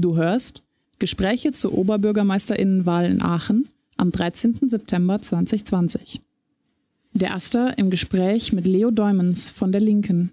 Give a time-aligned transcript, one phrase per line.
[0.00, 0.62] Du hörst
[0.98, 4.58] Gespräche zur Oberbürgermeisterinnenwahl in Aachen am 13.
[4.62, 6.22] September 2020.
[7.12, 10.32] Der Aster im Gespräch mit Leo Deumens von der Linken.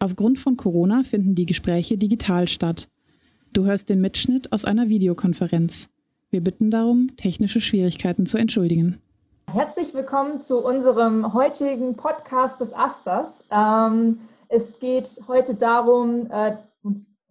[0.00, 2.88] Aufgrund von Corona finden die Gespräche digital statt.
[3.52, 5.88] Du hörst den Mitschnitt aus einer Videokonferenz.
[6.30, 9.00] Wir bitten darum, technische Schwierigkeiten zu entschuldigen.
[9.46, 13.44] Herzlich willkommen zu unserem heutigen Podcast des Asters.
[13.52, 16.56] Ähm, es geht heute darum, äh,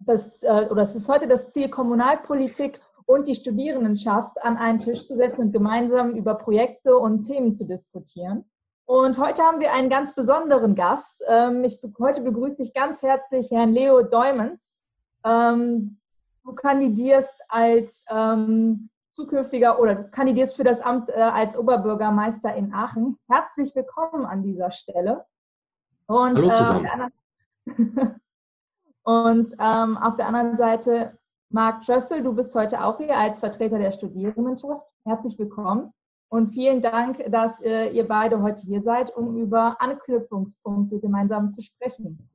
[0.00, 5.04] das, äh, oder es ist heute das Ziel, Kommunalpolitik und die Studierendenschaft an einen Tisch
[5.04, 8.44] zu setzen und gemeinsam über Projekte und Themen zu diskutieren.
[8.86, 11.22] Und heute haben wir einen ganz besonderen Gast.
[11.28, 14.78] Ähm, ich, heute begrüße ich ganz herzlich Herrn Leo Deumens.
[15.24, 15.98] Ähm,
[16.44, 22.72] du kandidierst als ähm, zukünftiger oder du kandidierst für das Amt äh, als Oberbürgermeister in
[22.72, 23.18] Aachen.
[23.28, 25.24] Herzlich willkommen an dieser Stelle.
[26.06, 27.12] Und, Hallo zusammen.
[27.66, 28.06] Äh,
[29.02, 31.18] Und ähm, auf der anderen Seite
[31.48, 34.86] Marc Drössel, du bist heute auch hier als Vertreter der Studierendenschaft.
[35.04, 35.92] Herzlich willkommen
[36.28, 41.60] und vielen Dank, dass äh, ihr beide heute hier seid, um über Anknüpfungspunkte gemeinsam zu
[41.60, 42.30] sprechen.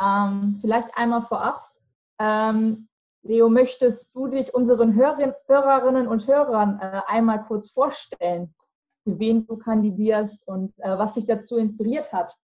[0.00, 1.68] Ähm, vielleicht einmal vorab.
[2.20, 2.86] Ähm,
[3.22, 8.54] Leo, möchtest du dich unseren Hörerin, Hörerinnen und Hörern äh, einmal kurz vorstellen,
[9.04, 12.36] für wen du kandidierst und äh, was dich dazu inspiriert hat?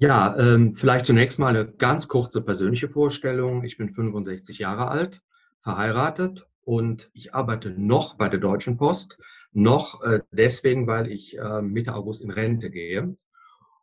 [0.00, 3.64] Ja, ähm, vielleicht zunächst mal eine ganz kurze persönliche Vorstellung.
[3.64, 5.22] Ich bin 65 Jahre alt,
[5.58, 9.18] verheiratet und ich arbeite noch bei der Deutschen Post.
[9.52, 13.16] Noch äh, deswegen, weil ich äh, Mitte August in Rente gehe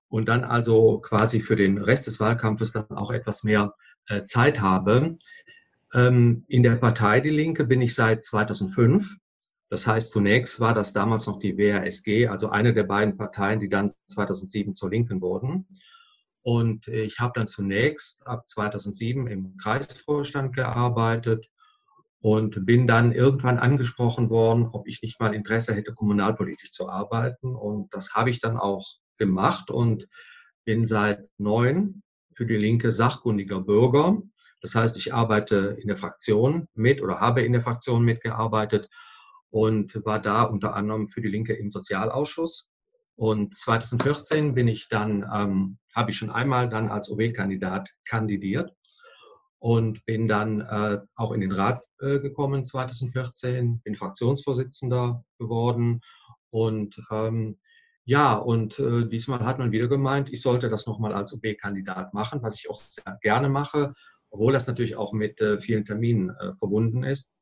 [0.07, 3.75] und dann also quasi für den Rest des Wahlkampfes dann auch etwas mehr
[4.07, 5.17] äh, Zeit habe.
[5.93, 9.17] Ähm, in der Partei Die Linke bin ich seit 2005.
[9.69, 13.67] Das heißt, zunächst war das damals noch die WRSG, also eine der beiden Parteien, die
[13.67, 15.67] dann 2007 zur Linken wurden.
[16.45, 21.49] Und ich habe dann zunächst ab 2007 im Kreisvorstand gearbeitet
[22.19, 27.55] und bin dann irgendwann angesprochen worden, ob ich nicht mal Interesse hätte, kommunalpolitisch zu arbeiten.
[27.55, 28.85] Und das habe ich dann auch
[29.17, 30.07] gemacht und
[30.65, 32.03] bin seit neun
[32.35, 34.21] für die Linke sachkundiger Bürger.
[34.61, 38.87] Das heißt, ich arbeite in der Fraktion mit oder habe in der Fraktion mitgearbeitet
[39.49, 42.69] und war da unter anderem für die Linke im Sozialausschuss
[43.15, 48.73] und 2014 bin ich dann, ähm, habe ich schon einmal dann als OB-Kandidat kandidiert
[49.59, 56.01] und bin dann äh, auch in den Rat äh, gekommen 2014, bin Fraktionsvorsitzender geworden
[56.49, 57.57] und ähm,
[58.07, 62.43] ja, und äh, diesmal hat man wieder gemeint, ich sollte das nochmal als OB-Kandidat machen,
[62.43, 63.95] was ich auch sehr gerne mache,
[64.29, 67.33] obwohl das natürlich auch mit äh, vielen Terminen äh, verbunden ist.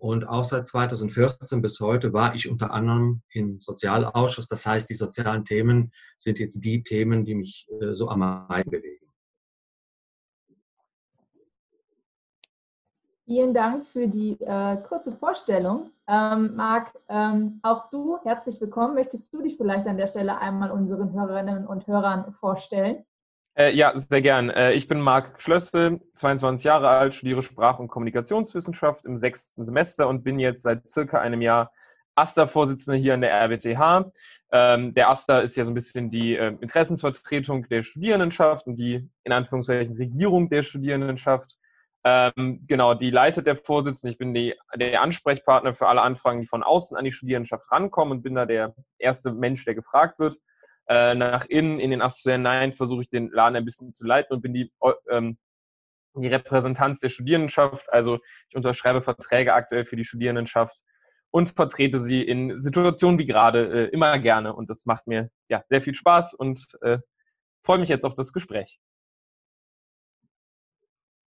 [0.00, 4.48] Und auch seit 2014 bis heute war ich unter anderem im Sozialausschuss.
[4.48, 8.70] Das heißt, die sozialen Themen sind jetzt die Themen, die mich äh, so am meisten
[8.70, 9.06] bewegen.
[13.26, 15.90] Vielen Dank für die äh, kurze Vorstellung.
[16.08, 18.94] Ähm, Marc, ähm, auch du, herzlich willkommen.
[18.94, 23.04] Möchtest du dich vielleicht an der Stelle einmal unseren Hörerinnen und Hörern vorstellen?
[23.60, 24.48] Äh, ja, sehr gern.
[24.48, 30.08] Äh, ich bin Marc Schlössel, 22 Jahre alt, studiere Sprach- und Kommunikationswissenschaft im sechsten Semester
[30.08, 31.70] und bin jetzt seit circa einem Jahr
[32.14, 34.12] AStA-Vorsitzender hier an der RWTH.
[34.50, 39.06] Ähm, der AStA ist ja so ein bisschen die äh, Interessensvertretung der Studierendenschaft und die
[39.24, 41.58] in Anführungszeichen Regierung der Studierendenschaft.
[42.02, 44.12] Ähm, genau, die leitet der Vorsitzende.
[44.12, 48.12] Ich bin die, der Ansprechpartner für alle Anfragen, die von außen an die Studierendenschaft rankommen
[48.12, 50.36] und bin da der erste Mensch, der gefragt wird.
[50.90, 52.02] Äh, nach innen in den
[52.42, 54.72] Nein versuche ich den Laden ein bisschen zu leiten und bin die,
[55.08, 55.38] ähm,
[56.14, 57.92] die Repräsentanz der Studierendenschaft.
[57.92, 58.18] Also
[58.48, 60.82] ich unterschreibe Verträge aktuell für die Studierendenschaft
[61.30, 64.52] und vertrete sie in Situationen wie gerade äh, immer gerne.
[64.52, 66.98] Und das macht mir ja sehr viel Spaß und äh,
[67.64, 68.80] freue mich jetzt auf das Gespräch.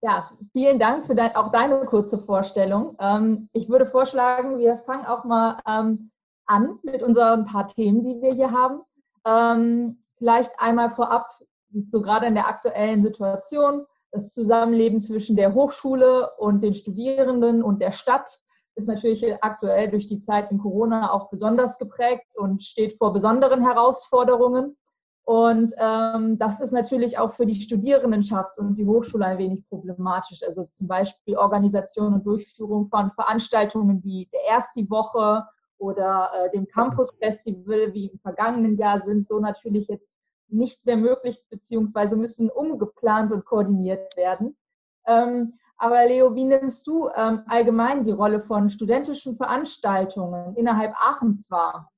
[0.02, 2.98] Ja, vielen Dank für dein, auch deine kurze Vorstellung.
[3.00, 6.12] Ähm, ich würde vorschlagen, wir fangen auch mal ähm,
[6.46, 8.82] an mit unseren paar Themen, die wir hier haben.
[9.26, 11.30] Ähm, vielleicht einmal vorab,
[11.86, 17.82] so gerade in der aktuellen Situation, das Zusammenleben zwischen der Hochschule und den Studierenden und
[17.82, 18.40] der Stadt
[18.76, 23.64] ist natürlich aktuell durch die Zeit in Corona auch besonders geprägt und steht vor besonderen
[23.64, 24.78] Herausforderungen.
[25.26, 30.44] Und ähm, das ist natürlich auch für die Studierendenschaft und die Hochschule ein wenig problematisch.
[30.44, 35.46] Also zum Beispiel Organisation und Durchführung von Veranstaltungen wie der Erste Woche
[35.78, 40.14] oder äh, dem Campus Festival wie im vergangenen Jahr sind so natürlich jetzt
[40.48, 44.56] nicht mehr möglich, beziehungsweise müssen umgeplant und koordiniert werden.
[45.06, 51.50] Ähm, aber Leo, wie nimmst du ähm, allgemein die Rolle von studentischen Veranstaltungen innerhalb Aachens
[51.52, 51.92] wahr?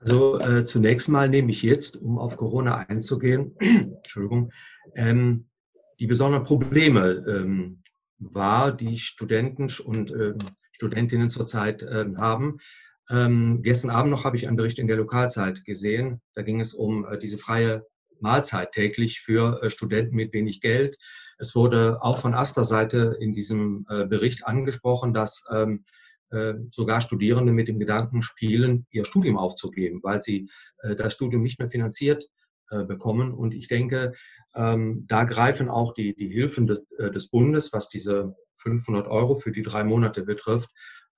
[0.00, 4.52] Also äh, zunächst mal nehme ich jetzt, um auf Corona einzugehen, Entschuldigung,
[4.94, 5.48] ähm,
[5.98, 7.82] die besonderen Probleme ähm,
[8.18, 10.34] wahr, die Studenten und äh,
[10.76, 12.58] Studentinnen zurzeit äh, haben.
[13.08, 16.20] Ähm, gestern Abend noch habe ich einen Bericht in der Lokalzeit gesehen.
[16.34, 17.86] Da ging es um äh, diese freie
[18.20, 20.98] Mahlzeit täglich für äh, Studenten mit wenig Geld.
[21.38, 25.84] Es wurde auch von Aster-Seite in diesem äh, Bericht angesprochen, dass ähm,
[26.30, 30.50] äh, sogar Studierende mit dem Gedanken spielen, ihr Studium aufzugeben, weil sie
[30.82, 32.26] äh, das Studium nicht mehr finanziert
[32.68, 33.32] bekommen.
[33.32, 34.14] Und ich denke,
[34.56, 39.52] ähm, da greifen auch die, die Hilfen des, des Bundes, was diese 500 Euro für
[39.52, 40.70] die drei Monate betrifft,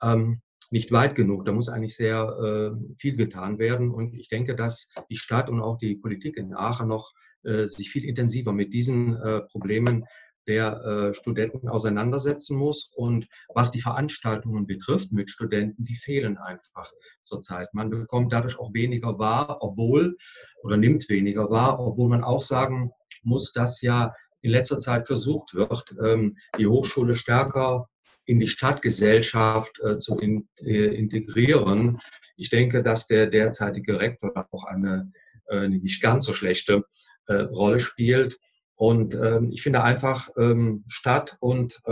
[0.03, 0.41] ähm,
[0.71, 1.47] nicht weit genug.
[1.47, 3.91] Da muss eigentlich sehr äh, viel getan werden.
[3.91, 7.13] Und ich denke, dass die Stadt und auch die Politik in Aachen noch
[7.43, 10.05] äh, sich viel intensiver mit diesen äh, Problemen
[10.47, 12.91] der äh, Studenten auseinandersetzen muss.
[12.95, 16.91] Und was die Veranstaltungen betrifft mit Studenten, die fehlen einfach
[17.23, 17.73] zurzeit.
[17.75, 20.17] Man bekommt dadurch auch weniger wahr, obwohl,
[20.63, 22.91] oder nimmt weniger wahr, obwohl man auch sagen
[23.23, 27.89] muss, dass ja in letzter Zeit versucht wird, ähm, die Hochschule stärker
[28.25, 31.99] in die Stadtgesellschaft äh, zu äh, integrieren.
[32.37, 35.11] Ich denke, dass der derzeitige Rektor auch eine
[35.49, 36.85] äh, nicht ganz so schlechte
[37.31, 38.39] Rolle spielt.
[38.75, 41.83] Und ähm, ich finde einfach, ähm, Stadt und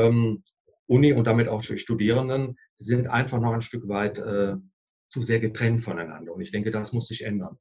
[0.86, 5.84] Uni und damit auch die Studierenden sind einfach noch ein Stück weit zu sehr getrennt
[5.84, 6.32] voneinander.
[6.32, 7.58] Und ich denke, das muss sich ändern.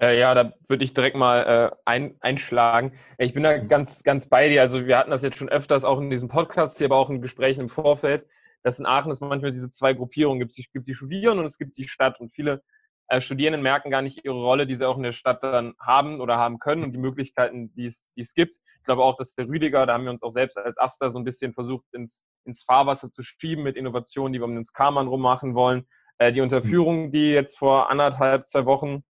[0.00, 2.92] Äh, ja, da würde ich direkt mal äh, ein, einschlagen.
[3.18, 4.60] Ich bin da ganz, ganz bei dir.
[4.60, 7.22] Also wir hatten das jetzt schon öfters auch in diesem Podcast, hier aber auch in
[7.22, 8.26] Gesprächen im Vorfeld,
[8.62, 10.58] dass in Aachen es manchmal diese zwei Gruppierungen gibt.
[10.58, 12.18] Es gibt die Studierenden und es gibt die Stadt.
[12.18, 12.62] Und viele
[13.08, 16.20] äh, Studierenden merken gar nicht ihre Rolle, die sie auch in der Stadt dann haben
[16.20, 18.56] oder haben können und die Möglichkeiten, die es, die es gibt.
[18.78, 21.20] Ich glaube auch, dass der Rüdiger, da haben wir uns auch selbst als Aster so
[21.20, 25.06] ein bisschen versucht, ins, ins Fahrwasser zu schieben mit Innovationen, die wir um den Skaman
[25.06, 25.86] rummachen wollen.
[26.18, 29.04] Äh, die Unterführung, die jetzt vor anderthalb, zwei Wochen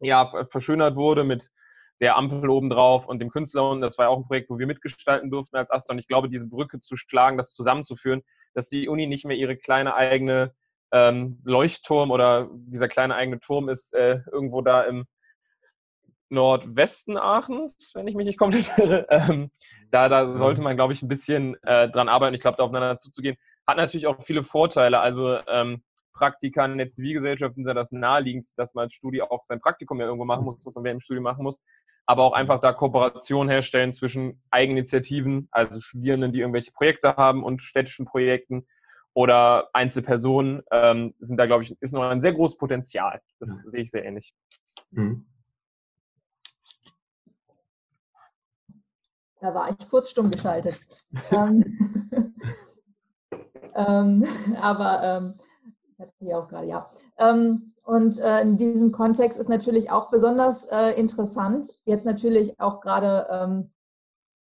[0.00, 1.50] ja, verschönert wurde mit
[2.00, 3.68] der Ampel obendrauf und dem Künstler.
[3.68, 5.92] Und das war ja auch ein Projekt, wo wir mitgestalten durften als Aster.
[5.92, 8.22] Und ich glaube, diese Brücke zu schlagen, das zusammenzuführen,
[8.54, 10.54] dass die Uni nicht mehr ihre kleine eigene
[10.92, 15.06] ähm, Leuchtturm oder dieser kleine eigene Turm ist äh, irgendwo da im
[16.30, 19.06] Nordwesten Aachens, wenn ich mich nicht komplett irre.
[19.10, 19.50] Ähm,
[19.90, 22.34] da, da sollte man, glaube ich, ein bisschen äh, dran arbeiten.
[22.34, 23.36] Ich glaube, da aufeinander zuzugehen,
[23.66, 25.00] hat natürlich auch viele Vorteile.
[25.00, 25.82] Also ähm,
[26.20, 29.98] Praktika in der Zivilgesellschaft sind ja das naheliegendste, dass man als Studi auch sein Praktikum
[29.98, 31.62] ja irgendwo machen muss, was man während dem Studium machen muss.
[32.04, 37.62] Aber auch einfach da Kooperation herstellen zwischen Eigeninitiativen, also Studierenden, die irgendwelche Projekte haben und
[37.62, 38.66] städtischen Projekten
[39.14, 43.20] oder Einzelpersonen ähm, sind da, glaube ich, ist noch ein sehr großes Potenzial.
[43.38, 43.70] Das ja.
[43.70, 44.34] sehe ich sehr ähnlich.
[44.90, 45.26] Mhm.
[49.40, 50.78] Da war ich kurz stumm geschaltet.
[51.30, 51.78] ähm,
[53.74, 54.26] ähm,
[54.60, 55.40] aber ähm,
[56.20, 56.90] hier auch gerade, ja.
[57.18, 62.80] Ähm, und äh, in diesem Kontext ist natürlich auch besonders äh, interessant, jetzt natürlich auch
[62.80, 63.70] gerade ähm,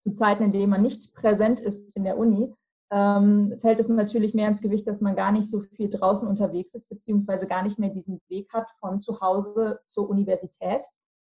[0.03, 2.53] zu Zeiten, in denen man nicht präsent ist in der Uni,
[2.91, 6.75] ähm, fällt es natürlich mehr ins Gewicht, dass man gar nicht so viel draußen unterwegs
[6.75, 10.85] ist, beziehungsweise gar nicht mehr diesen Weg hat von zu Hause zur Universität.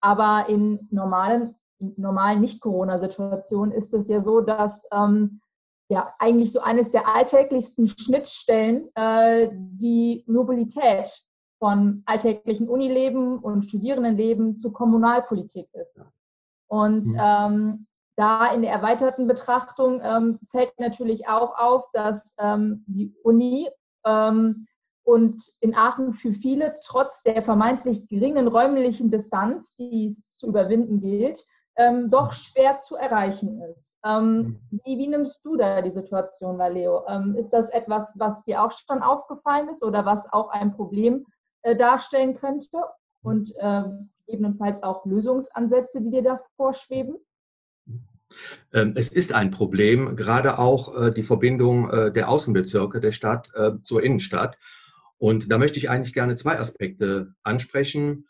[0.00, 5.40] Aber in normalen, normalen Nicht-Corona-Situationen ist es ja so, dass ähm,
[5.88, 11.22] ja eigentlich so eines der alltäglichsten Schnittstellen äh, die Mobilität
[11.58, 15.98] von alltäglichen Unileben und Studierendenleben zu Kommunalpolitik ist.
[16.68, 17.20] Und mhm.
[17.20, 17.86] ähm,
[18.16, 23.68] da in der erweiterten Betrachtung ähm, fällt natürlich auch auf, dass ähm, die Uni
[24.04, 24.66] ähm,
[25.04, 31.00] und in Aachen für viele trotz der vermeintlich geringen räumlichen Distanz, die es zu überwinden
[31.00, 31.46] gilt,
[31.78, 33.96] ähm, doch schwer zu erreichen ist.
[34.04, 37.06] Ähm, wie, wie, nimmst du da die Situation, Valeo?
[37.08, 41.24] Ähm, ist das etwas, was dir auch schon aufgefallen ist oder was auch ein Problem
[41.62, 42.78] äh, darstellen könnte?
[43.22, 43.84] Und äh,
[44.26, 47.16] gegebenenfalls auch Lösungsansätze, die dir da vorschweben?
[48.72, 53.50] Ähm, es ist ein Problem, gerade auch äh, die Verbindung äh, der Außenbezirke der Stadt
[53.54, 54.58] äh, zur Innenstadt.
[55.16, 58.26] Und da möchte ich eigentlich gerne zwei Aspekte ansprechen.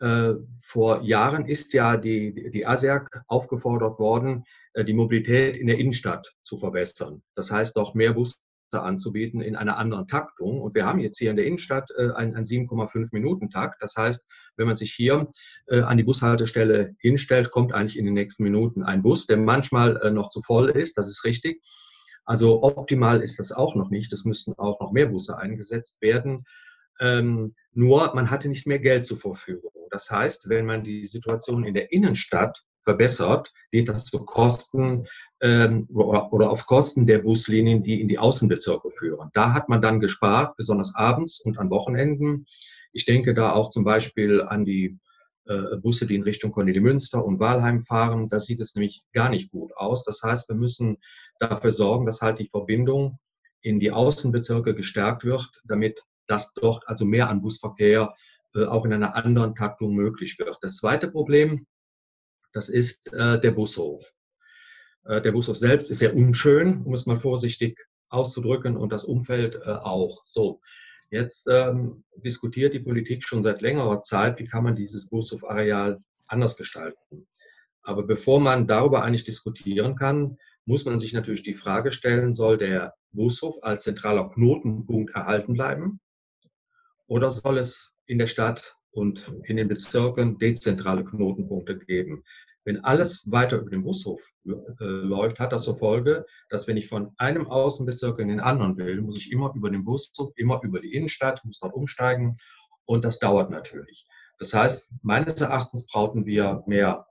[0.00, 4.44] Vor Jahren ist ja die, die ASERC aufgefordert worden,
[4.86, 7.22] die Mobilität in der Innenstadt zu verbessern.
[7.34, 8.44] Das heißt, doch mehr Bus
[8.76, 10.60] anzubieten in einer anderen Taktung.
[10.60, 13.82] Und wir haben jetzt hier in der Innenstadt äh, einen, einen 7,5 Minuten Takt.
[13.82, 15.28] Das heißt, wenn man sich hier
[15.68, 19.96] äh, an die Bushaltestelle hinstellt, kommt eigentlich in den nächsten Minuten ein Bus, der manchmal
[19.98, 20.98] äh, noch zu voll ist.
[20.98, 21.62] Das ist richtig.
[22.24, 24.12] Also optimal ist das auch noch nicht.
[24.12, 26.44] Es müssten auch noch mehr Busse eingesetzt werden.
[27.00, 29.72] Ähm, nur man hatte nicht mehr Geld zur Verfügung.
[29.90, 35.06] Das heißt, wenn man die Situation in der Innenstadt verbessert, geht das zu Kosten
[35.40, 39.30] ähm, oder auf Kosten der Buslinien, die in die Außenbezirke führen.
[39.34, 42.46] Da hat man dann gespart, besonders abends und an Wochenenden.
[42.92, 44.98] Ich denke da auch zum Beispiel an die
[45.44, 48.28] äh, Busse, die in Richtung Cornelimünster und Walheim fahren.
[48.28, 50.04] Da sieht es nämlich gar nicht gut aus.
[50.04, 50.98] Das heißt, wir müssen
[51.38, 53.18] dafür sorgen, dass halt die Verbindung
[53.60, 58.14] in die Außenbezirke gestärkt wird, damit das dort also mehr an Busverkehr
[58.54, 60.56] äh, auch in einer anderen Taktung möglich wird.
[60.62, 61.66] Das zweite Problem,
[62.52, 64.10] das ist äh, der Bushof.
[65.04, 69.66] Äh, der Bushof selbst ist sehr unschön, um es mal vorsichtig auszudrücken, und das Umfeld
[69.66, 70.22] auch.
[70.24, 70.62] So,
[71.10, 76.56] jetzt ähm, diskutiert die Politik schon seit längerer Zeit, wie kann man dieses Bushofareal anders
[76.56, 77.26] gestalten.
[77.82, 82.56] Aber bevor man darüber eigentlich diskutieren kann, muss man sich natürlich die Frage stellen, soll
[82.56, 86.00] der Bushof als zentraler Knotenpunkt erhalten bleiben
[87.08, 92.22] oder soll es in der Stadt und in den Bezirken dezentrale Knotenpunkte geben?
[92.64, 96.88] Wenn alles weiter über den Bushof äh, läuft, hat das zur Folge, dass wenn ich
[96.88, 100.80] von einem Außenbezirk in den anderen will, muss ich immer über den Bushof, immer über
[100.80, 102.36] die Innenstadt, muss dort umsteigen
[102.84, 104.06] und das dauert natürlich.
[104.38, 107.06] Das heißt, meines Erachtens brauchen wir mehr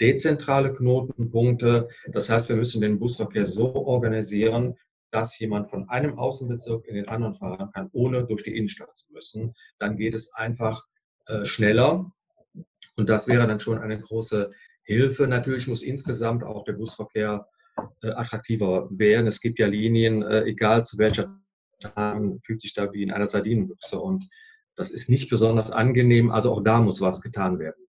[0.00, 1.88] dezentrale Knotenpunkte.
[2.12, 4.76] Das heißt, wir müssen den Busverkehr so organisieren,
[5.10, 9.12] dass jemand von einem Außenbezirk in den anderen fahren kann, ohne durch die Innenstadt zu
[9.12, 9.54] müssen.
[9.78, 10.82] Dann geht es einfach
[11.26, 12.10] äh, schneller.
[12.96, 14.50] Und das wäre dann schon eine große
[14.82, 15.26] Hilfe.
[15.26, 17.46] Natürlich muss insgesamt auch der Busverkehr
[18.02, 19.26] äh, attraktiver werden.
[19.26, 21.38] Es gibt ja Linien, äh, egal zu welcher
[21.80, 24.00] Tagen, fühlt sich da wie in einer Sardinenbüchse.
[24.00, 24.28] Und
[24.76, 26.30] das ist nicht besonders angenehm.
[26.30, 27.85] Also auch da muss was getan werden.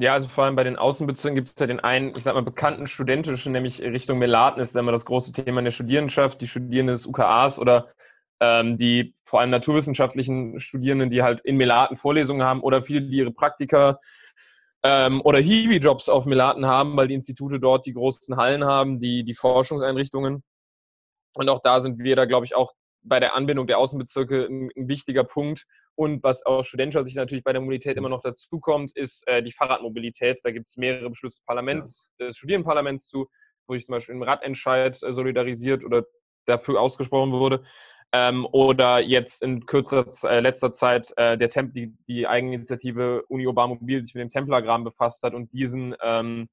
[0.00, 2.40] Ja, also vor allem bei den Außenbezirken gibt es ja den einen, ich sag mal,
[2.40, 6.94] bekannten studentischen, nämlich Richtung Melaten ist immer das große Thema in der Studierendenschaft, die Studierenden
[6.94, 7.92] des UKAs oder
[8.40, 13.18] ähm, die vor allem naturwissenschaftlichen Studierenden, die halt in Melaten Vorlesungen haben oder viele, die
[13.18, 14.00] ihre Praktika
[14.82, 19.22] ähm, oder Hiwi-Jobs auf Melaten haben, weil die Institute dort die großen Hallen haben, die,
[19.22, 20.42] die Forschungseinrichtungen.
[21.34, 24.70] Und auch da sind wir da, glaube ich, auch bei der Anbindung der Außenbezirke ein,
[24.76, 25.66] ein wichtiger Punkt,
[26.00, 29.52] und was aus studentischer Sicht natürlich bei der Mobilität immer noch dazukommt, ist äh, die
[29.52, 30.40] Fahrradmobilität.
[30.42, 32.28] Da gibt es mehrere Beschlüsse des Parlaments, ja.
[32.28, 33.28] des Studierendenparlaments zu,
[33.66, 36.04] wo sich zum Beispiel im Radentscheid äh, solidarisiert oder
[36.46, 37.64] dafür ausgesprochen wurde.
[38.12, 43.46] Ähm, oder jetzt in kürzer äh, letzter Zeit äh, der Temp die, die Eigeninitiative Uni
[43.46, 46.48] Urban Mobil sich mit dem Templagramm befasst hat und diesen ähm,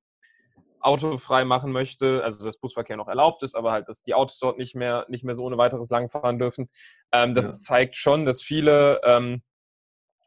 [0.81, 4.57] autofrei machen möchte, also dass Busverkehr noch erlaubt ist, aber halt, dass die Autos dort
[4.57, 6.69] nicht mehr, nicht mehr so ohne weiteres langfahren dürfen.
[7.11, 7.51] Ähm, das ja.
[7.53, 9.41] zeigt schon, dass viele ähm,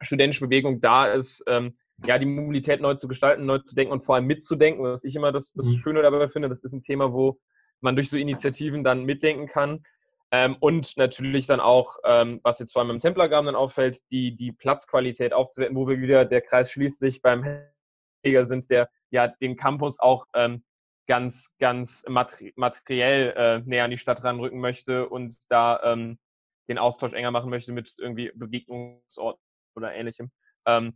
[0.00, 4.04] studentische Bewegung da ist, ähm, ja, die Mobilität neu zu gestalten, neu zu denken und
[4.04, 4.84] vor allem mitzudenken.
[4.84, 5.76] Was ich immer das, das mhm.
[5.76, 7.38] Schöne dabei finde, das ist ein Thema, wo
[7.80, 9.84] man durch so Initiativen dann mitdenken kann.
[10.32, 14.36] Ähm, und natürlich dann auch, ähm, was jetzt vor allem im Templergraben dann auffällt, die,
[14.36, 17.44] die Platzqualität aufzuwerten, wo wir wieder, der Kreis schließt sich beim
[18.22, 20.62] sind, der ja den Campus auch ähm,
[21.06, 26.18] ganz, ganz materiell äh, näher an die Stadt ranrücken möchte und da ähm,
[26.68, 29.42] den Austausch enger machen möchte mit irgendwie Begegnungsorten
[29.74, 30.30] oder ähnlichem.
[30.66, 30.94] Ähm,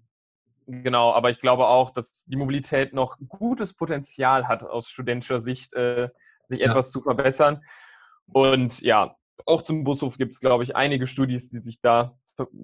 [0.66, 5.74] genau, aber ich glaube auch, dass die Mobilität noch gutes Potenzial hat aus studentischer Sicht,
[5.74, 6.10] äh,
[6.44, 6.70] sich ja.
[6.70, 7.64] etwas zu verbessern.
[8.32, 9.16] Und ja,
[9.46, 12.16] auch zum Bushof gibt es, glaube ich, einige Studien, die sich da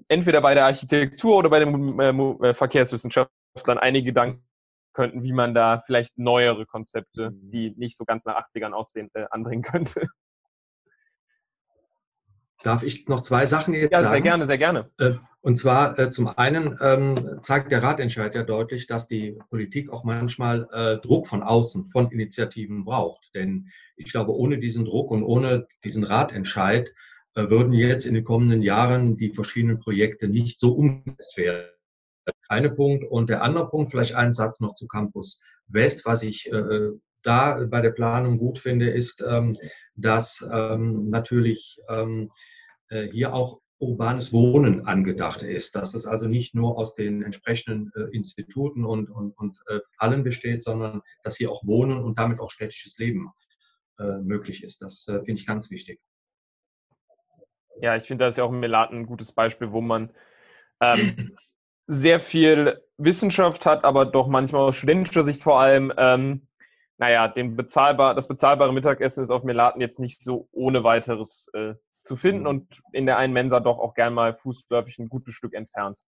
[0.07, 4.45] entweder bei der Architektur oder bei den äh, äh, Verkehrswissenschaftlern einige Gedanken
[4.93, 7.49] könnten, wie man da vielleicht neuere Konzepte, mhm.
[7.49, 10.01] die nicht so ganz nach 80ern aussehen, äh, anbringen könnte.
[12.63, 14.05] Darf ich noch zwei Sachen jetzt ja, sagen?
[14.05, 14.91] Ja, sehr gerne, sehr gerne.
[14.99, 19.89] Äh, und zwar äh, zum einen ähm, zeigt der Ratentscheid ja deutlich, dass die Politik
[19.89, 23.33] auch manchmal äh, Druck von außen, von Initiativen braucht.
[23.33, 26.93] Denn ich glaube, ohne diesen Druck und ohne diesen Ratentscheid
[27.33, 31.71] würden jetzt in den kommenden Jahren die verschiedenen Projekte nicht so umgesetzt werden
[32.49, 33.03] eine Punkt.
[33.03, 36.89] Und der andere Punkt, vielleicht ein Satz noch zu Campus West, was ich äh,
[37.23, 39.57] da bei der Planung gut finde, ist, ähm,
[39.95, 42.31] dass ähm, natürlich ähm,
[42.89, 47.91] äh, hier auch urbanes Wohnen angedacht ist, dass es also nicht nur aus den entsprechenden
[47.95, 52.39] äh, Instituten und, und, und äh, Hallen besteht, sondern dass hier auch Wohnen und damit
[52.39, 53.31] auch städtisches Leben
[53.97, 54.83] äh, möglich ist.
[54.83, 55.99] Das äh, finde ich ganz wichtig.
[57.81, 60.11] Ja, ich finde, das ist ja auch Melaten ein gutes Beispiel, wo man
[60.79, 61.35] ähm,
[61.91, 66.47] sehr viel Wissenschaft hat, aber doch manchmal aus studentischer Sicht vor allem, ähm,
[66.97, 71.73] naja, den bezahlbar, das bezahlbare Mittagessen ist auf Melaten jetzt nicht so ohne weiteres äh,
[71.99, 75.53] zu finden und in der einen Mensa doch auch gern mal fußläufig ein gutes Stück
[75.53, 76.01] entfernt.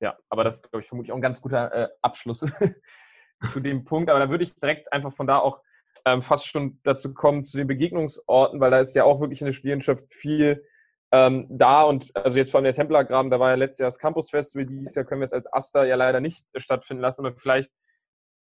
[0.00, 2.40] Ja, aber das ist, glaube ich, vermutlich auch ein ganz guter äh, Abschluss
[3.52, 4.10] zu dem Punkt.
[4.10, 5.60] Aber da würde ich direkt einfach von da auch
[6.04, 9.46] ähm, fast schon dazu kommen, zu den Begegnungsorten, weil da ist ja auch wirklich in
[9.46, 10.64] der Studierendenschaft viel
[11.12, 13.98] ähm, da und also jetzt vor allem der Templergraben, da war ja letztes Jahr das
[13.98, 17.36] Campus Festival, dieses Jahr können wir es als Aster ja leider nicht stattfinden lassen, aber
[17.36, 17.70] vielleicht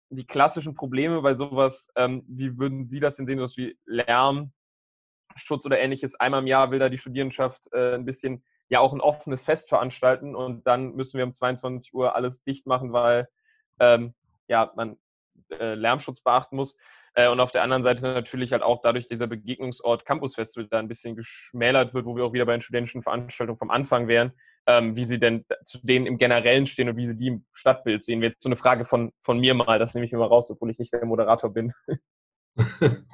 [0.10, 4.54] die klassischen Probleme bei sowas, ähm, wie würden Sie das denn sehen, was wie Lärm,
[5.36, 6.16] Schutz oder ähnliches?
[6.16, 9.68] Einmal im Jahr will da die Studierendenschaft äh, ein bisschen ja auch ein offenes Fest
[9.68, 13.28] veranstalten und dann müssen wir um 22 Uhr alles dicht machen, weil
[13.80, 14.14] ähm,
[14.48, 14.98] ja, man
[15.50, 16.78] äh, Lärmschutz beachten muss.
[17.14, 20.80] Äh, und auf der anderen Seite natürlich halt auch dadurch dieser Begegnungsort Campus Festival da
[20.80, 24.32] ein bisschen geschmälert wird, wo wir auch wieder bei den studentischen Veranstaltungen vom Anfang wären,
[24.68, 28.04] ähm, wie sie denn zu denen im Generellen stehen und wie sie die im Stadtbild
[28.04, 28.22] sehen.
[28.22, 30.72] Wird so eine Frage von, von mir mal, das nehme ich mir mal raus, obwohl
[30.72, 31.74] ich nicht der Moderator bin.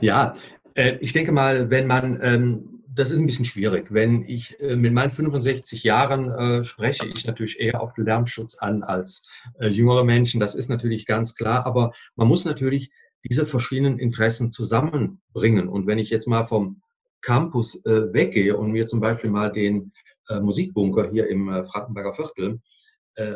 [0.00, 0.34] ja,
[0.74, 3.88] äh, ich denke mal, wenn man ähm, das ist ein bisschen schwierig.
[3.90, 8.58] Wenn ich äh, mit meinen 65 Jahren äh, spreche ich natürlich eher auf den Lärmschutz
[8.58, 9.28] an als
[9.60, 10.40] äh, jüngere Menschen.
[10.40, 11.66] Das ist natürlich ganz klar.
[11.66, 12.90] Aber man muss natürlich
[13.28, 15.68] diese verschiedenen Interessen zusammenbringen.
[15.68, 16.80] Und wenn ich jetzt mal vom
[17.20, 19.92] Campus äh, weggehe und mir zum Beispiel mal den
[20.28, 22.60] äh, Musikbunker hier im Frankenberger Viertel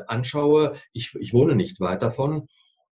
[0.08, 2.48] anschaue, ich, ich wohne nicht weit davon,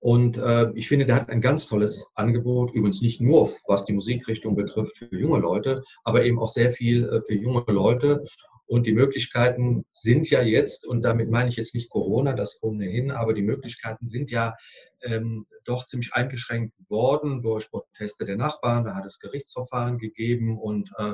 [0.02, 3.94] und äh, ich finde, der hat ein ganz tolles Angebot, übrigens nicht nur, was die
[3.94, 8.26] Musikrichtung betrifft, für junge Leute, aber eben auch sehr viel äh, für junge Leute.
[8.66, 13.12] Und die Möglichkeiten sind ja jetzt, und damit meine ich jetzt nicht Corona, das ohnehin,
[13.12, 14.56] aber die Möglichkeiten sind ja
[15.04, 18.86] ähm, doch ziemlich eingeschränkt worden durch Proteste der Nachbarn.
[18.86, 21.14] Da hat es Gerichtsverfahren gegeben und äh,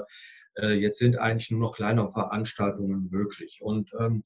[0.61, 3.59] äh jetzt sind eigentlich nur noch kleinere Veranstaltungen möglich.
[3.61, 4.23] Und ähm,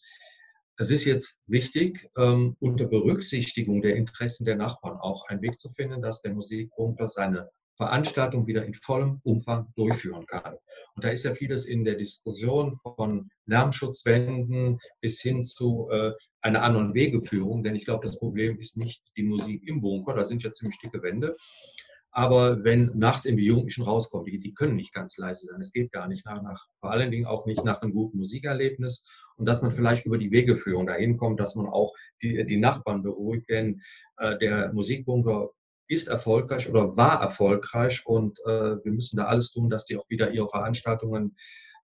[0.78, 5.70] es ist jetzt wichtig, ähm, unter Berücksichtigung der Interessen der Nachbarn auch einen Weg zu
[5.72, 10.56] finden, dass der Musikbunker seine Veranstaltung wieder in vollem Umfang durchführen kann.
[10.96, 16.12] Und da ist ja vieles in der Diskussion von Lärmschutzwänden bis hin zu äh,
[16.42, 20.26] einer anderen Wegeführung, denn ich glaube, das Problem ist nicht die Musik im Bunker, da
[20.26, 21.36] sind ja ziemlich dicke Wände,
[22.12, 25.62] aber wenn nachts in die Jugendlichen rauskommen, die, die können nicht ganz leise sein.
[25.62, 29.08] Es geht gar nicht nach, nach, vor allen Dingen auch nicht nach einem guten Musikerlebnis.
[29.42, 33.02] Und dass man vielleicht über die Wegeführung dahin kommt, dass man auch die, die Nachbarn
[33.02, 33.50] beruhigt.
[33.50, 33.82] Denn
[34.18, 35.50] äh, der Musikbunker
[35.88, 40.08] ist erfolgreich oder war erfolgreich und äh, wir müssen da alles tun, dass die auch
[40.10, 41.36] wieder ihre Veranstaltungen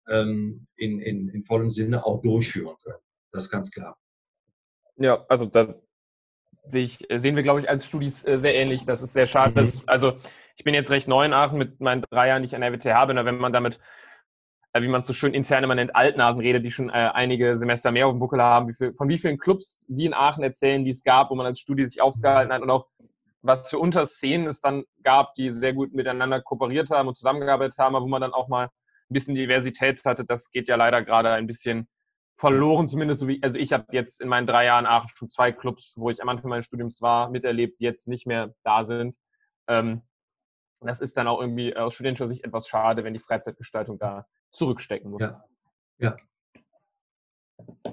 [0.07, 2.99] ähm, in, in, in vollem Sinne auch durchführen können.
[3.31, 3.97] Das ist ganz klar.
[4.97, 5.79] Ja, also das,
[6.63, 8.85] sich, äh, sehen wir, glaube ich, als Studis äh, sehr ähnlich.
[8.85, 9.49] Das ist sehr schade.
[9.49, 9.55] Mhm.
[9.55, 10.19] Dass, also
[10.57, 12.71] ich bin jetzt recht neu in Aachen mit meinen drei Jahren, die ich an der
[12.71, 13.79] WTH bin, aber wenn man damit,
[14.81, 18.07] wie man so schön intern immer nennt, Altnasen redet, die schon äh, einige Semester mehr
[18.07, 20.91] auf dem Buckel haben, wie viel, von wie vielen Clubs die in Aachen erzählen, die
[20.91, 22.87] es gab, wo man als Studi sich aufgehalten hat und auch
[23.41, 27.95] was für Unterszenen es dann gab, die sehr gut miteinander kooperiert haben und zusammengearbeitet haben,
[27.95, 31.31] aber wo man dann auch mal ein bisschen Diversität hatte, das geht ja leider gerade
[31.31, 31.87] ein bisschen
[32.35, 35.51] verloren, zumindest so wie, also ich habe jetzt in meinen drei Jahren Aachen schon zwei
[35.51, 39.15] Clubs, wo ich am Anfang meines Studiums war, miterlebt, die jetzt nicht mehr da sind.
[39.67, 40.03] Ähm,
[40.81, 45.11] das ist dann auch irgendwie aus studentischer Sicht etwas schade, wenn die Freizeitgestaltung da zurückstecken
[45.11, 45.21] muss.
[45.21, 45.43] Ja.
[45.97, 46.17] ja.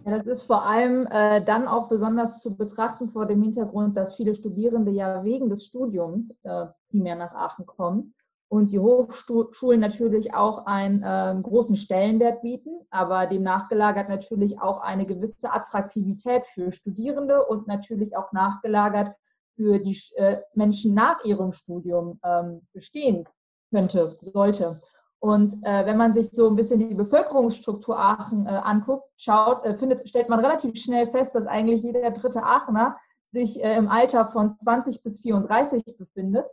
[0.04, 4.14] Ja, das ist vor allem äh, dann auch besonders zu betrachten vor dem Hintergrund, dass
[4.14, 8.14] viele Studierende ja wegen des Studiums äh, primär nach Aachen kommen
[8.48, 14.80] und die Hochschulen natürlich auch einen äh, großen Stellenwert bieten, aber dem nachgelagert natürlich auch
[14.80, 19.16] eine gewisse Attraktivität für Studierende und natürlich auch nachgelagert
[19.56, 23.28] für die äh, Menschen nach ihrem Studium ähm, bestehen
[23.70, 24.80] könnte, sollte.
[25.24, 29.74] Und äh, wenn man sich so ein bisschen die Bevölkerungsstruktur Aachen äh, anguckt, schaut, äh,
[29.74, 32.98] findet, stellt man relativ schnell fest, dass eigentlich jeder dritte Aachener
[33.30, 36.46] sich äh, im Alter von 20 bis 34 befindet.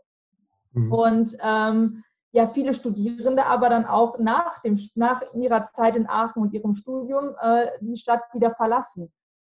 [0.72, 0.94] Mhm.
[0.94, 6.42] Und ähm, ja, viele Studierende aber dann auch nach, dem, nach ihrer Zeit in Aachen
[6.42, 7.36] und ihrem Studium
[7.82, 9.12] die Stadt wieder verlassen.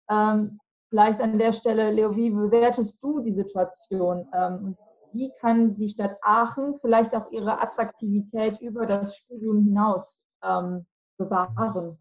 [0.09, 4.27] Ähm, vielleicht an der Stelle, Leo, wie bewertest du die Situation?
[4.33, 4.75] Ähm,
[5.13, 10.85] wie kann die Stadt Aachen vielleicht auch ihre Attraktivität über das Studium hinaus ähm,
[11.17, 11.97] bewahren?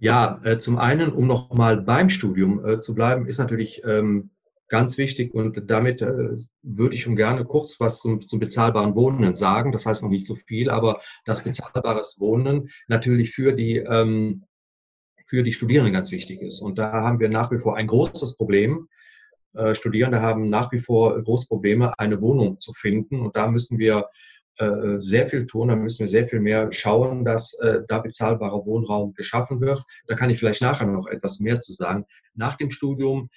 [0.00, 4.30] Ja, äh, zum einen, um nochmal beim Studium äh, zu bleiben, ist natürlich ähm,
[4.68, 9.34] ganz wichtig und damit äh, würde ich schon gerne kurz was zum, zum bezahlbaren Wohnen
[9.34, 9.72] sagen.
[9.72, 13.78] Das heißt noch nicht so viel, aber das bezahlbares Wohnen natürlich für die,
[15.28, 16.60] für die Studierenden ganz wichtig ist.
[16.60, 18.88] Und da haben wir nach wie vor ein großes Problem.
[19.54, 23.20] Äh, Studierende haben nach wie vor große Probleme, eine Wohnung zu finden.
[23.20, 24.08] Und da müssen wir
[24.56, 28.64] äh, sehr viel tun, da müssen wir sehr viel mehr schauen, dass äh, da bezahlbarer
[28.66, 29.84] Wohnraum geschaffen wird.
[30.06, 32.04] Da kann ich vielleicht nachher noch etwas mehr zu sagen.
[32.34, 33.28] Nach dem Studium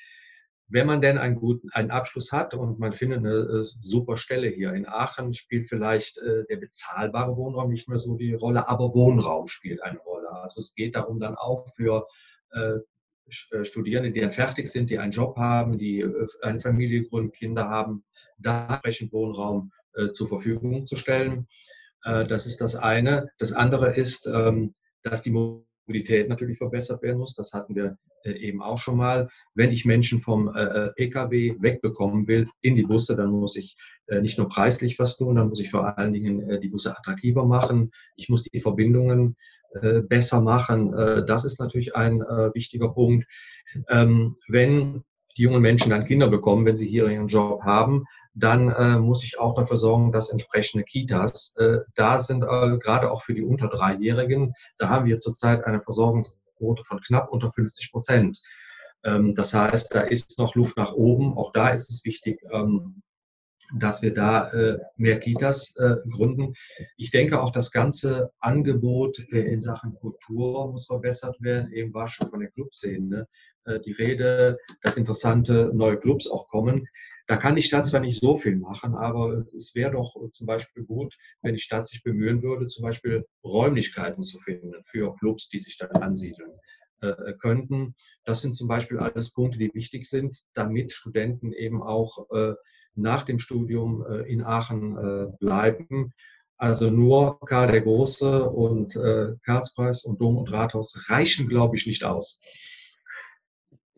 [0.72, 4.48] wenn man denn einen guten einen Abschluss hat und man findet eine äh, super Stelle
[4.48, 8.94] hier in Aachen, spielt vielleicht äh, der bezahlbare Wohnraum nicht mehr so die Rolle, aber
[8.94, 10.32] Wohnraum spielt eine Rolle.
[10.32, 12.08] Also es geht darum dann auch für
[12.52, 12.80] äh,
[13.30, 16.06] Studierende, die dann fertig sind, die einen Job haben, die
[16.42, 18.04] eine Familie gründen, Kinder haben,
[18.38, 19.72] da entsprechend Wohnraum
[20.12, 21.48] zur Verfügung zu stellen.
[22.04, 23.30] das ist das eine.
[23.38, 25.32] Das andere ist, ähm, dass die
[25.86, 27.34] Mobilität natürlich verbessert werden muss.
[27.34, 29.30] Das hatten wir äh, eben auch schon mal.
[29.56, 33.76] Wenn ich Menschen vom äh, äh Pkw wegbekommen will in die Busse, dann muss ich
[34.22, 37.92] nicht nur preislich was tun, dann muss ich vor allen Dingen die Busse attraktiver machen.
[38.18, 39.38] Ich muss die Verbindungen
[40.10, 40.92] besser machen.
[41.26, 43.26] Das ist natürlich ein wichtiger Punkt.
[43.88, 45.06] Ähm, wenn
[45.38, 49.24] die jungen Menschen dann Kinder bekommen, wenn sie hier ihren Job haben, dann äh, muss
[49.24, 53.44] ich auch dafür sorgen, dass entsprechende Kitas äh, da sind, äh, gerade auch für die
[53.44, 54.54] unter Dreijährigen.
[54.78, 58.42] Da haben wir zurzeit eine Versorgungsquote von knapp unter 50 Prozent.
[59.04, 61.38] Ähm, das heißt, da ist noch Luft nach oben.
[61.38, 63.02] Auch da ist es wichtig, ähm,
[63.74, 66.54] dass wir da äh, mehr Kitas äh, gründen.
[66.98, 71.72] Ich denke auch, das ganze Angebot äh, in Sachen Kultur muss verbessert werden.
[71.72, 73.28] Eben war schon von der Clubszene
[73.66, 76.88] äh, die Rede, dass interessante neue Clubs auch kommen.
[77.32, 80.84] Da kann die Stadt zwar nicht so viel machen, aber es wäre doch zum Beispiel
[80.84, 85.60] gut, wenn die Stadt sich bemühen würde, zum Beispiel Räumlichkeiten zu finden für Clubs, die
[85.60, 86.52] sich dann ansiedeln
[87.00, 87.96] äh, könnten.
[88.26, 92.56] Das sind zum Beispiel alles Punkte, die wichtig sind, damit Studenten eben auch äh,
[92.96, 96.12] nach dem Studium äh, in Aachen äh, bleiben.
[96.58, 101.88] Also nur Karl der Große und äh, Karlspreis und Dom und Rathaus reichen, glaube ich,
[101.88, 102.42] nicht aus.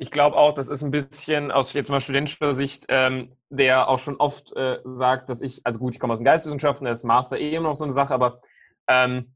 [0.03, 3.99] Ich glaube auch, das ist ein bisschen aus jetzt mal studentischer Sicht, ähm, der auch
[3.99, 7.03] schon oft äh, sagt, dass ich, also gut, ich komme aus den Geisteswissenschaften, das ist
[7.05, 8.41] Master eh immer noch so eine Sache, aber
[8.89, 9.33] ähm,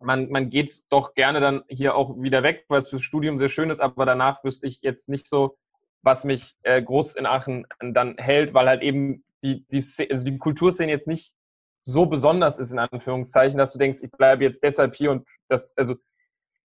[0.00, 3.50] man, man geht doch gerne dann hier auch wieder weg, weil es fürs Studium sehr
[3.50, 5.58] schön ist, aber danach wüsste ich jetzt nicht so,
[6.00, 10.38] was mich äh, groß in Aachen dann hält, weil halt eben die, die, also die
[10.38, 11.34] Kulturszene jetzt nicht
[11.82, 15.76] so besonders ist, in Anführungszeichen, dass du denkst, ich bleibe jetzt deshalb hier und das,
[15.76, 15.96] also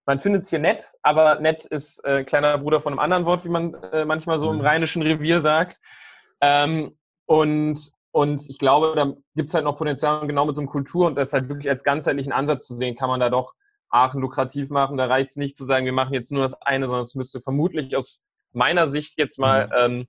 [0.10, 3.46] man findet es hier nett, aber nett ist äh, kleiner Bruder von einem anderen Wort,
[3.46, 4.66] wie man äh, manchmal so im mhm.
[4.66, 5.80] rheinischen Revier sagt.
[6.42, 10.68] Ähm, und, und ich glaube, da gibt es halt noch Potenzial, genau mit so einem
[10.68, 13.54] Kultur und das halt wirklich als ganzheitlichen Ansatz zu sehen, kann man da doch
[13.92, 14.98] Aachen lukrativ machen.
[14.98, 17.40] Da reicht es nicht zu sagen, wir machen jetzt nur das eine, sondern es müsste
[17.40, 19.74] vermutlich aus meiner Sicht jetzt mal mhm.
[19.78, 20.08] ähm,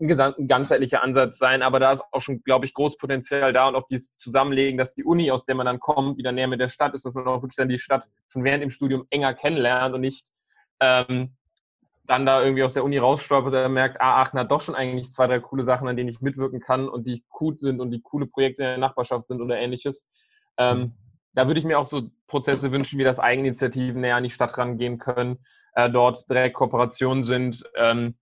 [0.00, 3.52] ein, gesamt, ein ganzheitlicher Ansatz sein, aber da ist auch schon, glaube ich, großes Potenzial
[3.52, 6.48] da und auch dieses Zusammenlegen, dass die Uni, aus der man dann kommt, wieder näher
[6.48, 9.06] mit der Stadt ist, dass man auch wirklich dann die Stadt schon während dem Studium
[9.10, 10.28] enger kennenlernt und nicht
[10.80, 11.36] ähm,
[12.06, 15.12] dann da irgendwie aus der Uni rausstolpert und merkt, ah, Aachen hat doch schon eigentlich
[15.12, 18.00] zwei, drei coole Sachen, an denen ich mitwirken kann und die gut sind und die
[18.00, 20.08] coole Projekte in der Nachbarschaft sind oder ähnliches.
[20.56, 20.92] Ähm, mhm.
[21.34, 24.58] da würde ich mir auch so Prozesse wünschen, wie das Eigeninitiativen näher an die Stadt
[24.58, 25.38] rangehen können,
[25.74, 27.62] äh, dort direkt Kooperationen sind.
[27.76, 28.16] Ähm,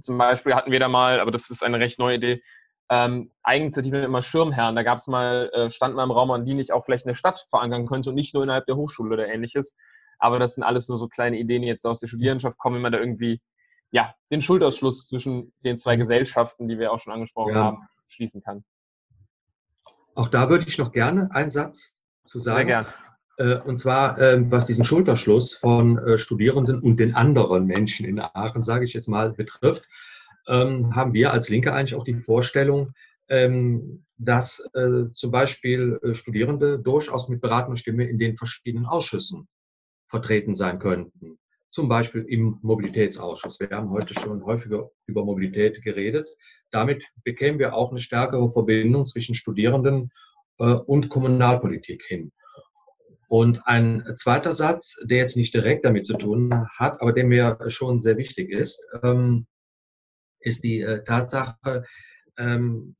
[0.00, 2.42] zum Beispiel hatten wir da mal, aber das ist eine recht neue Idee,
[2.90, 4.74] ähm, Eigeninitiativen immer Schirmherren.
[4.74, 7.14] Da gab es mal, äh, stand mal im Raum, an die ich auch vielleicht eine
[7.14, 9.76] Stadt verankern könnte und nicht nur innerhalb der Hochschule oder ähnliches.
[10.18, 12.82] Aber das sind alles nur so kleine Ideen, die jetzt aus der Studierendenschaft kommen, wenn
[12.82, 13.40] man da irgendwie
[13.90, 17.64] ja, den Schulterschluss zwischen den zwei Gesellschaften, die wir auch schon angesprochen ja.
[17.64, 18.64] haben, schließen kann.
[20.14, 22.66] Auch da würde ich noch gerne einen Satz zu sagen.
[22.66, 22.94] Sehr gerne.
[23.38, 28.20] Äh, und zwar, ähm, was diesen Schulterschluss von äh, Studierenden und den anderen Menschen in
[28.20, 29.84] Aachen, sage ich jetzt mal, betrifft,
[30.48, 32.92] ähm, haben wir als Linke eigentlich auch die Vorstellung,
[33.28, 39.46] ähm, dass äh, zum Beispiel Studierende durchaus mit beratender Stimme in den verschiedenen Ausschüssen
[40.08, 41.38] vertreten sein könnten.
[41.70, 43.60] Zum Beispiel im Mobilitätsausschuss.
[43.60, 46.26] Wir haben heute schon häufiger über Mobilität geredet.
[46.70, 50.10] Damit bekämen wir auch eine stärkere Verbindung zwischen Studierenden
[50.56, 52.32] und Kommunalpolitik hin.
[53.28, 57.58] Und ein zweiter Satz, der jetzt nicht direkt damit zu tun hat, aber der mir
[57.68, 59.46] schon sehr wichtig ist, ähm,
[60.40, 61.84] ist die äh, Tatsache,
[62.38, 62.96] ähm,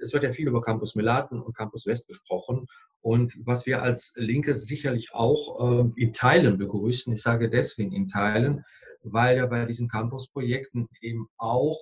[0.00, 2.66] es wird ja viel über Campus Melaten und Campus West gesprochen.
[3.02, 8.08] Und was wir als Linke sicherlich auch ähm, in Teilen begrüßen, ich sage deswegen in
[8.08, 8.64] Teilen,
[9.02, 11.78] weil ja bei diesen Campus-Projekten eben auch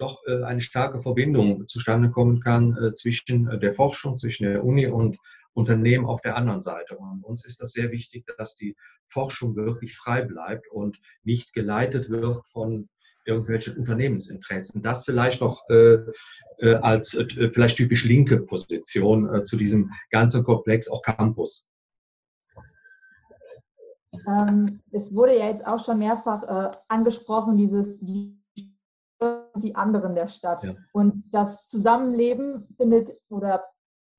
[0.00, 4.86] doch äh, eine starke Verbindung zustande kommen kann äh, zwischen der Forschung, zwischen der Uni
[4.86, 5.18] und
[5.54, 6.96] Unternehmen auf der anderen Seite.
[6.96, 12.08] Und uns ist das sehr wichtig, dass die Forschung wirklich frei bleibt und nicht geleitet
[12.10, 12.88] wird von
[13.26, 14.82] irgendwelchen Unternehmensinteressen.
[14.82, 15.98] Das vielleicht noch äh,
[16.58, 21.68] äh, als äh, vielleicht typisch linke Position äh, zu diesem ganzen Komplex, auch Campus.
[24.26, 28.36] Ähm, es wurde ja jetzt auch schon mehrfach äh, angesprochen, dieses die,
[29.56, 30.64] die anderen der Stadt.
[30.64, 30.74] Ja.
[30.92, 33.64] Und das Zusammenleben findet oder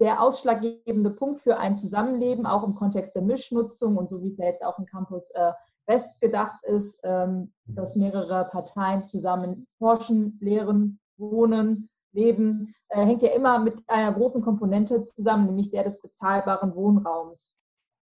[0.01, 4.37] der ausschlaggebende Punkt für ein Zusammenleben, auch im Kontext der Mischnutzung und so wie es
[4.37, 5.51] ja jetzt auch im Campus äh,
[5.85, 13.29] West gedacht ist, ähm, dass mehrere Parteien zusammen forschen, lehren, wohnen, leben, äh, hängt ja
[13.29, 17.53] immer mit einer großen Komponente zusammen, nämlich der des bezahlbaren Wohnraums.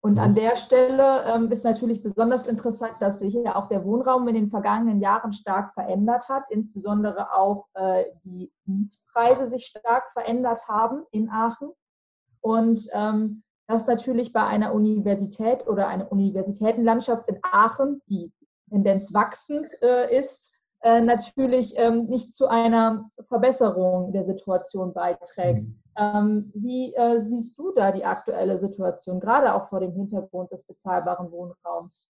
[0.03, 4.27] Und an der Stelle ähm, ist natürlich besonders interessant, dass sich ja auch der Wohnraum
[4.29, 10.67] in den vergangenen Jahren stark verändert hat, insbesondere auch äh, die Mietpreise sich stark verändert
[10.69, 11.73] haben in Aachen.
[12.41, 18.33] Und ähm, das natürlich bei einer Universität oder einer Universitätenlandschaft in Aachen, die
[18.69, 25.63] Tendenz wachsend äh, ist, äh, natürlich ähm, nicht zu einer Verbesserung der Situation beiträgt.
[25.63, 25.81] Mhm.
[25.97, 30.63] Ähm, wie äh, siehst du da die aktuelle Situation, gerade auch vor dem Hintergrund des
[30.63, 32.09] bezahlbaren Wohnraums?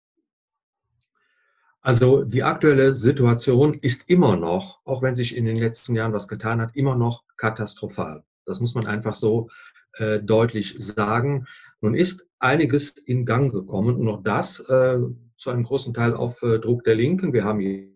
[1.82, 6.28] Also die aktuelle Situation ist immer noch, auch wenn sich in den letzten Jahren was
[6.28, 8.24] getan hat, immer noch katastrophal.
[8.46, 9.50] Das muss man einfach so
[9.98, 11.46] äh, deutlich sagen.
[11.80, 14.98] Nun ist einiges in Gang gekommen und auch das äh,
[15.36, 17.32] zu einem großen Teil auf äh, Druck der Linken.
[17.32, 17.94] Wir haben die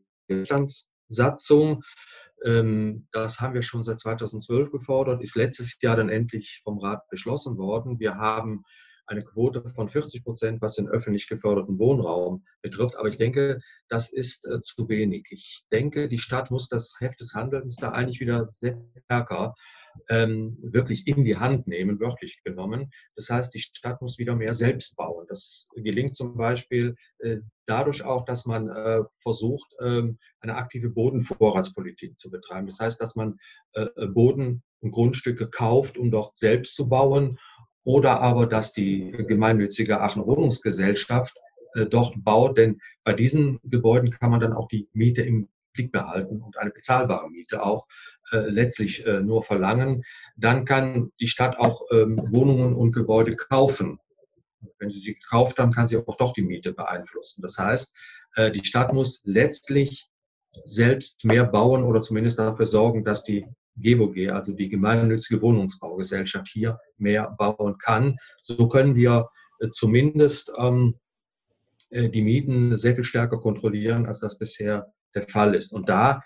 [1.08, 1.82] Satzung,
[2.44, 7.08] ähm, das haben wir schon seit 2012 gefordert, ist letztes Jahr dann endlich vom Rat
[7.08, 7.98] beschlossen worden.
[7.98, 8.62] Wir haben
[9.06, 12.96] eine Quote von 40 Prozent, was den öffentlich geförderten Wohnraum betrifft.
[12.96, 15.28] Aber ich denke, das ist äh, zu wenig.
[15.30, 19.54] Ich denke, die Stadt muss das Heft des Handelns da eigentlich wieder sehr stärker
[20.08, 22.90] ähm, wirklich in die Hand nehmen, wörtlich genommen.
[23.16, 25.26] Das heißt, die Stadt muss wieder mehr selbst bauen.
[25.28, 32.18] Das gelingt zum Beispiel äh, dadurch auch, dass man äh, versucht, ähm, eine aktive Bodenvorratspolitik
[32.18, 32.66] zu betreiben.
[32.66, 33.38] Das heißt, dass man
[33.72, 37.38] äh, Boden und Grundstücke kauft, um dort selbst zu bauen
[37.84, 41.36] oder aber, dass die gemeinnützige Aachen Wohnungsgesellschaft
[41.74, 45.92] äh, dort baut, denn bei diesen Gebäuden kann man dann auch die Miete im Blick
[45.92, 50.04] behalten und eine bezahlbare Miete auch äh, letztlich äh, nur verlangen.
[50.36, 53.98] Dann kann die Stadt auch ähm, Wohnungen und Gebäude kaufen.
[54.78, 57.42] Wenn sie sie gekauft haben, kann sie auch doch die Miete beeinflussen.
[57.42, 57.96] Das heißt,
[58.36, 60.08] äh, die Stadt muss letztlich
[60.64, 66.78] selbst mehr bauen oder zumindest dafür sorgen, dass die GWG, also die gemeinnützige Wohnungsbaugesellschaft, hier
[66.96, 68.16] mehr bauen kann.
[68.42, 69.28] So können wir
[69.60, 70.94] äh, zumindest ähm,
[71.90, 75.72] äh, die Mieten sehr viel stärker kontrollieren, als das bisher der Fall ist.
[75.72, 76.22] Und da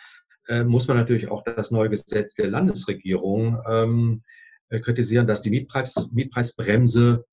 [0.48, 4.22] äh, muss man natürlich auch das neue Gesetz der Landesregierung ähm,
[4.68, 7.24] äh, kritisieren, dass die Mietpreis, Mietpreisbremse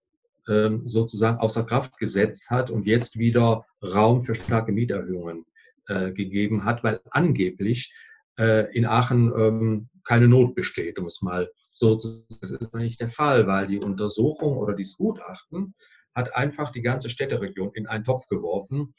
[0.47, 5.45] ähm, sozusagen außer Kraft gesetzt hat und jetzt wieder Raum für starke Mieterhöhungen
[5.87, 7.93] äh, gegeben hat, weil angeblich
[8.37, 12.25] äh, in Aachen ähm, keine Not besteht, um es mal so zu sagen.
[12.41, 15.73] Das ist nicht der Fall, weil die Untersuchung oder das Gutachten
[16.15, 18.93] hat einfach die ganze Städteregion in einen Topf geworfen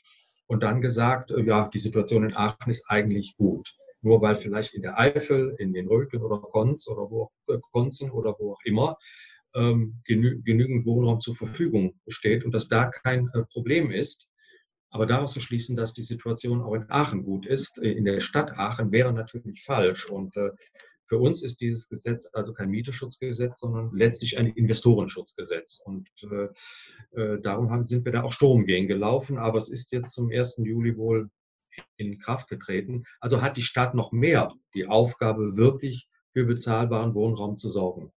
[0.46, 3.68] und dann gesagt, ja, die Situation in Aachen ist eigentlich gut.
[4.02, 8.10] Nur weil vielleicht in der Eifel, in den Röcken oder Konz oder wo, äh, Konzen
[8.10, 8.96] oder wo auch immer
[9.54, 14.28] ähm, genü genügend Wohnraum zur Verfügung steht und dass da kein äh, Problem ist,
[14.90, 18.20] aber daraus zu schließen, dass die Situation auch in Aachen gut ist, äh, in der
[18.20, 20.08] Stadt Aachen, wäre natürlich falsch.
[20.08, 20.50] Und äh,
[21.06, 25.80] für uns ist dieses Gesetz also kein Mieteschutzgesetz, sondern letztlich ein Investorenschutzgesetz.
[25.84, 29.38] Und äh, äh, darum haben, sind wir da auch Sturm gegen gelaufen.
[29.38, 30.60] Aber es ist jetzt zum 1.
[30.64, 31.30] Juli wohl
[31.96, 33.04] in Kraft getreten.
[33.20, 38.12] Also hat die Stadt noch mehr die Aufgabe, wirklich für bezahlbaren Wohnraum zu sorgen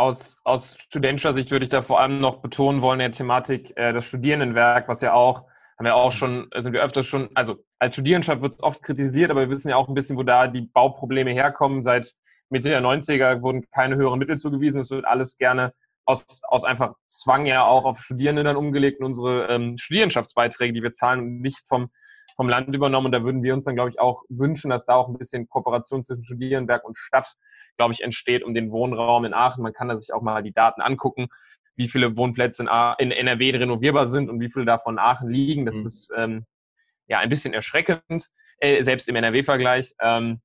[0.00, 3.92] aus, aus studentischer Sicht würde ich da vor allem noch betonen wollen, der Thematik äh,
[3.92, 5.44] das Studierendenwerk, was ja auch,
[5.78, 9.30] haben wir auch schon, sind wir öfters schon, also als Studierendenschaft wird es oft kritisiert,
[9.30, 11.82] aber wir wissen ja auch ein bisschen, wo da die Bauprobleme herkommen.
[11.82, 12.12] Seit
[12.50, 14.80] Mitte der 90er wurden keine höheren Mittel zugewiesen.
[14.80, 15.72] Es wird alles gerne
[16.04, 20.82] aus, aus einfach Zwang ja auch auf Studierende dann umgelegt und unsere ähm, Studierendenschaftsbeiträge, die
[20.82, 21.90] wir zahlen, nicht vom,
[22.40, 23.04] vom Land übernommen.
[23.06, 25.46] Und da würden wir uns dann, glaube ich, auch wünschen, dass da auch ein bisschen
[25.46, 27.36] Kooperation zwischen Studierendenwerk und Stadt
[27.76, 29.62] glaube ich, entsteht um den Wohnraum in Aachen.
[29.62, 31.28] Man kann da sich auch mal die Daten angucken,
[31.76, 32.66] wie viele Wohnplätze
[32.98, 35.66] in, NRW renovierbar sind und wie viele davon in Aachen liegen.
[35.66, 35.86] Das mhm.
[35.86, 36.46] ist ähm,
[37.08, 39.94] ja ein bisschen erschreckend, äh, selbst im NRW-Vergleich.
[40.00, 40.40] Ähm,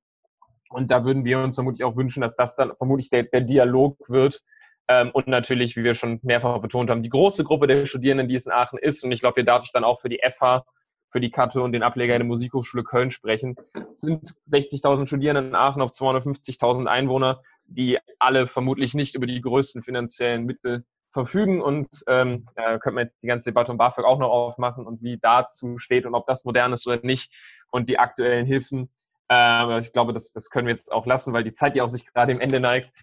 [0.70, 3.98] und da würden wir uns vermutlich auch wünschen, dass das dann vermutlich der, der Dialog
[4.08, 4.42] wird.
[4.88, 8.36] Ähm, und natürlich, wie wir schon mehrfach betont haben, die große Gruppe der Studierenden, die
[8.36, 9.04] es in Aachen ist.
[9.04, 10.64] Und ich glaube, hier darf ich dann auch für die FH
[11.08, 13.56] für die Katte und den Ableger der Musikhochschule Köln sprechen.
[13.92, 19.40] Es sind 60.000 Studierende in Aachen auf 250.000 Einwohner, die alle vermutlich nicht über die
[19.40, 21.62] größten finanziellen Mittel verfügen.
[21.62, 25.02] Und ähm, da könnte man jetzt die ganze Debatte um BAföG auch noch aufmachen und
[25.02, 27.32] wie dazu steht und ob das modern ist oder nicht
[27.70, 28.90] und die aktuellen Hilfen.
[29.30, 31.88] Äh, ich glaube, das, das können wir jetzt auch lassen, weil die Zeit ja auch
[31.88, 33.02] sich gerade im Ende neigt.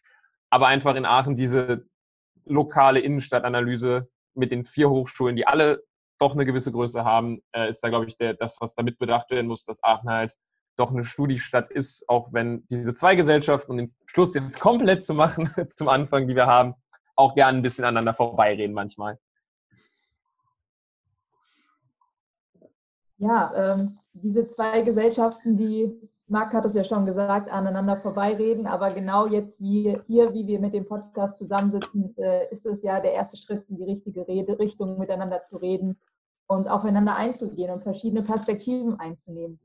[0.50, 1.88] Aber einfach in Aachen diese
[2.46, 5.84] lokale Innenstadtanalyse mit den vier Hochschulen, die alle
[6.20, 9.32] doch eine gewisse Größe haben, äh, ist da, glaube ich, der, das, was damit bedacht
[9.32, 10.38] werden muss, dass Aachen halt
[10.76, 15.14] doch eine Studiestadt ist, auch wenn diese zwei Gesellschaften, um den Schluss jetzt komplett zu
[15.14, 16.76] machen, zum Anfang, die wir haben,
[17.16, 19.20] auch gerne ein bisschen aneinander vorbeireden manchmal.
[23.18, 25.92] Ja, ähm, diese zwei Gesellschaften, die,
[26.28, 30.60] Marc hat es ja schon gesagt, aneinander vorbeireden, aber genau jetzt wie hier, wie wir
[30.60, 34.58] mit dem Podcast zusammensitzen, äh, ist es ja der erste Schritt in die richtige Rede,
[34.58, 36.00] Richtung, miteinander zu reden
[36.48, 39.60] und aufeinander einzugehen und verschiedene Perspektiven einzunehmen.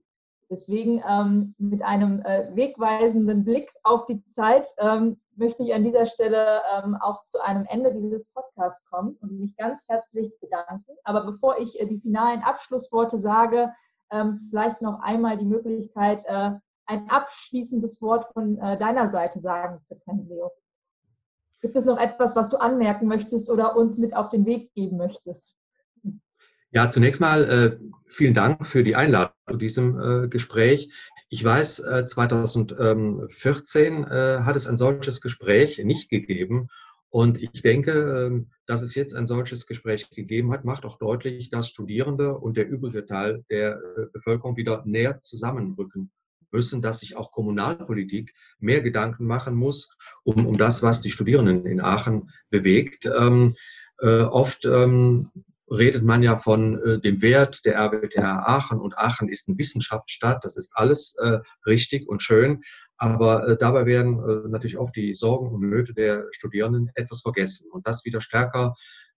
[0.51, 6.07] Deswegen ähm, mit einem äh, wegweisenden Blick auf die Zeit ähm, möchte ich an dieser
[6.07, 10.97] Stelle ähm, auch zu einem Ende dieses Podcasts kommen und mich ganz herzlich bedanken.
[11.05, 13.73] Aber bevor ich äh, die finalen Abschlussworte sage,
[14.11, 16.53] ähm, vielleicht noch einmal die Möglichkeit, äh,
[16.87, 20.51] ein abschließendes Wort von äh, deiner Seite sagen zu können, Leo.
[21.61, 24.97] Gibt es noch etwas, was du anmerken möchtest oder uns mit auf den Weg geben
[24.97, 25.57] möchtest?
[26.71, 30.93] Ja, zunächst mal äh, vielen Dank für die Einladung zu diesem äh, Gespräch.
[31.31, 36.69] Ich weiß, äh, 2014 äh, hat es ein solches Gespräch nicht gegeben.
[37.11, 41.49] Und ich denke, ähm, dass es jetzt ein solches Gespräch gegeben hat, macht auch deutlich,
[41.49, 46.11] dass Studierende und der übrige Teil der äh, Bevölkerung wieder näher zusammenrücken
[46.51, 51.67] müssen, dass sich auch Kommunalpolitik mehr Gedanken machen muss um, um das, was die Studierenden
[51.67, 53.07] in Aachen bewegt.
[53.07, 53.55] Ähm,
[54.01, 55.27] äh, oft ähm,
[55.71, 60.45] redet man ja von äh, dem Wert der RWTH Aachen und Aachen ist eine Wissenschaftsstadt.
[60.45, 62.63] Das ist alles äh, richtig und schön.
[62.99, 67.71] Aber äh, dabei werden äh, natürlich auch die Sorgen und Nöte der Studierenden etwas vergessen
[67.71, 68.75] und das wieder stärker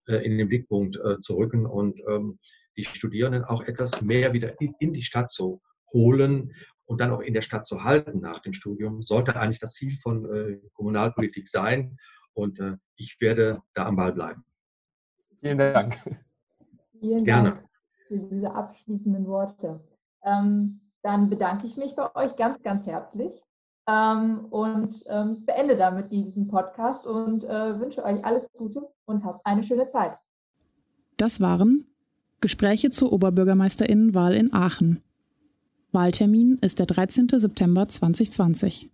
[0.07, 2.39] äh, in den Blickpunkt äh, zu rücken und ähm,
[2.77, 6.53] die Studierenden auch etwas mehr wieder in, in die Stadt zu holen
[6.85, 9.97] und dann auch in der Stadt zu halten nach dem Studium, sollte eigentlich das Ziel
[10.01, 11.97] von äh, Kommunalpolitik sein.
[12.33, 14.45] Und äh, ich werde da am Ball bleiben.
[15.39, 15.97] Vielen Dank.
[16.99, 17.49] Vielen Gerne.
[17.49, 17.69] Dank
[18.07, 19.81] für diese abschließenden Worte.
[20.23, 23.41] Ähm, dann bedanke ich mich bei euch ganz, ganz herzlich
[23.87, 29.45] ähm, und ähm, beende damit diesen Podcast und äh, wünsche euch alles Gute und habt
[29.45, 30.13] eine schöne Zeit.
[31.17, 31.85] Das waren
[32.41, 35.01] Gespräche zur Oberbürgermeisterinnenwahl in Aachen.
[35.91, 37.27] Wahltermin ist der 13.
[37.29, 38.89] September 2020.